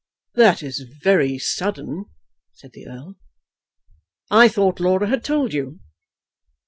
"That 0.33 0.63
is 0.63 0.79
very 0.79 1.37
sudden," 1.37 2.05
said 2.53 2.71
the 2.73 2.87
Earl. 2.87 3.17
"I 4.31 4.47
thought 4.47 4.79
Laura 4.79 5.05
had 5.07 5.23
told 5.23 5.53
you." 5.53 5.79